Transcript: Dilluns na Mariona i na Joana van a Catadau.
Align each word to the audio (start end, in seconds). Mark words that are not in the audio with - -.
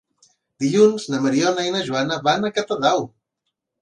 Dilluns 0.63 1.03
na 1.15 1.19
Mariona 1.25 1.67
i 1.67 1.73
na 1.75 1.85
Joana 1.91 2.21
van 2.31 2.49
a 2.49 2.51
Catadau. 2.57 3.07